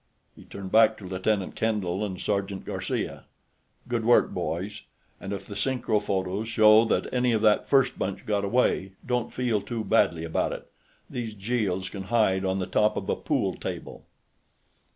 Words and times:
He 0.35 0.45
turned 0.45 0.71
back 0.71 0.97
to 0.97 1.05
Lieutenant 1.07 1.55
Kendall 1.55 2.03
and 2.03 2.19
Sergeant 2.19 2.65
Garcia. 2.65 3.25
"Good 3.87 4.03
work, 4.03 4.31
boys. 4.31 4.81
And 5.19 5.31
if 5.31 5.45
the 5.45 5.53
synchro 5.55 6.01
photos 6.01 6.47
show 6.47 6.85
that 6.85 7.13
any 7.13 7.33
of 7.33 7.43
that 7.43 7.67
first 7.69 7.99
bunch 7.99 8.25
got 8.25 8.43
away, 8.43 8.93
don't 9.05 9.31
feel 9.31 9.61
too 9.61 9.83
badly 9.83 10.23
about 10.23 10.53
it. 10.53 10.65
These 11.07 11.35
Jeels 11.35 11.87
can 11.87 12.05
hide 12.05 12.43
on 12.43 12.57
the 12.57 12.65
top 12.65 12.97
of 12.97 13.09
a 13.09 13.15
pool 13.15 13.53
table." 13.53 14.03